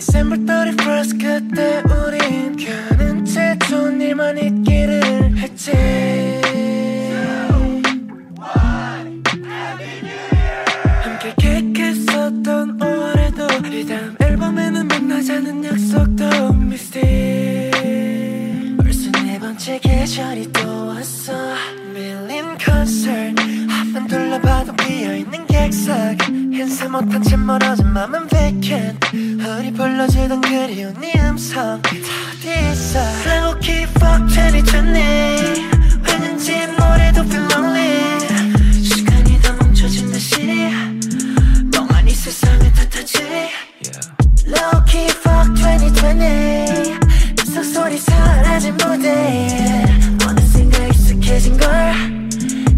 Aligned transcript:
December 0.00 0.38
31st 0.46 1.20
그때 1.20 1.82
우린 1.92 2.56
가는 2.56 3.22
채좋 3.22 4.00
일만 4.00 4.38
있기를 4.38 5.36
했지. 5.36 5.72
함께 11.02 11.34
계획했었던 11.36 12.78
5월에도 12.78 13.72
이 13.74 13.86
다음 13.86 14.16
앨범에는 14.20 14.88
만나자는 14.88 15.64
약속도 15.66 16.54
미스티 16.54 17.00
벌써 18.78 19.10
네 19.22 19.38
번째 19.38 19.78
계절이 19.80 20.50
또 20.50 20.86
왔어. 20.86 21.34
밀린 21.92 22.56
컨셉 22.56 23.38
한번 23.68 24.06
둘러봐도 24.06 24.74
비어있는 24.76 25.46
객석. 25.46 26.16
인사 26.30 26.88
못한 26.88 27.22
채 27.22 27.36
멀어진 27.36 27.86
맘은 27.88 28.28
불러주던 29.72 30.40
그리운 30.40 30.94
네 31.00 31.12
음성. 31.28 31.80
다 31.82 31.90
어디 31.90 32.48
있어 32.72 32.98
key 33.60 33.82
fuck 33.82 34.24
2020 34.26 34.74
왠지 36.08 36.66
노래도 36.78 37.20
feel 37.22 37.44
lonely. 37.52 38.20
시간이 38.82 39.40
다 39.42 39.52
멈춰진 39.60 40.10
듯이 40.12 40.70
멍하니 41.72 42.12
세상을 42.12 42.72
탓하지. 42.72 43.18
Low 44.46 44.84
key 44.86 45.06
fuck 45.08 45.52
2020그 45.54 47.64
소리 47.74 47.98
사라진 47.98 48.76
무대에 48.76 49.84
어느샌가 50.26 50.86
익숙해진 50.86 51.56
걸 51.58 51.68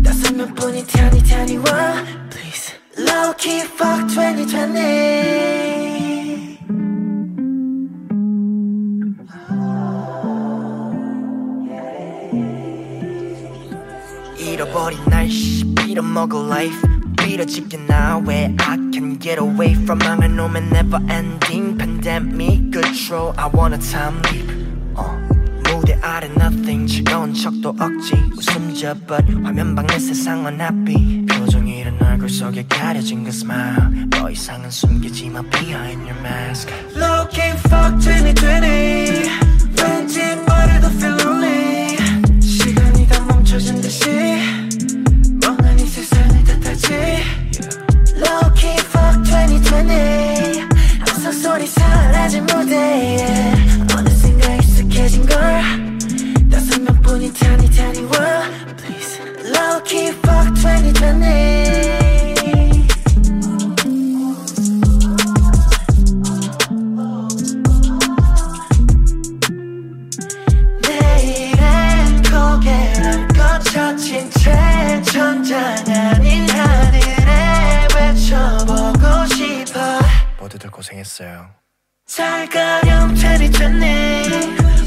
다섯 0.05 0.35
몇 0.35 0.53
분이 0.55 0.87
타니 0.87 1.23
타니 1.25 1.57
와. 1.59 2.03
Please. 2.31 2.73
Low 2.99 3.33
key 3.39 3.61
fuck 3.61 4.07
2020 4.13 5.32
잃어버린 14.62 15.00
날 15.06 15.30
씨, 15.30 15.66
빌어먹을 15.76 16.46
life 16.46 16.82
빌어짓게 17.18 17.78
나왜 17.88 18.56
I 18.60 18.78
can 18.94 19.20
get 19.20 19.40
away 19.40 19.74
from 19.74 20.00
망한 20.00 20.36
놈의 20.36 20.64
never 20.64 21.04
ending 21.12 21.78
pandemic 21.78 22.72
control 22.72 23.34
I 23.36 23.50
want 23.54 23.76
a 23.76 23.80
time 23.80 24.22
leap 24.32 24.48
어. 24.96 25.28
무대 25.68 26.00
아래 26.02 26.28
nothing 26.28 26.88
즐거운 26.88 27.34
척도 27.34 27.70
억지 27.70 28.14
웃음 28.38 28.74
저벗 28.74 29.28
화면방의 29.44 30.00
세상은 30.00 30.60
happy 30.62 31.26
표정이 31.26 31.80
이른 31.80 32.02
얼굴 32.02 32.30
속에 32.30 32.66
가려진 32.70 33.24
그 33.24 33.30
smile 33.30 34.10
더 34.10 34.30
이상은 34.30 34.70
숨기지 34.72 35.30
마 35.30 35.42
behind 35.42 36.02
your 36.10 36.20
mask 36.22 36.72
Looking 36.96 37.60
for 37.68 38.00
고생했어요. 80.83 81.49
살가령 82.07 83.15
차리쳤네. 83.15 84.25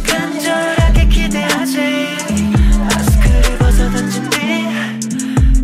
간절하게 0.05 1.07
기대하지. 1.07 2.17
마스크를 2.77 3.57
벗어 3.57 3.89
던진 3.89 4.29
뒤 4.29 4.37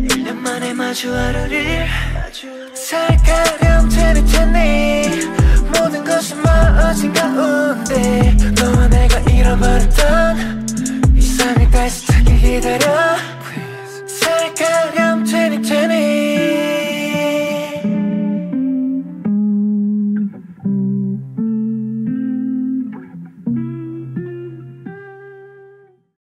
1년 0.08 0.34
만에 0.36 0.72
마주 0.72 1.14
하루를 1.14 1.81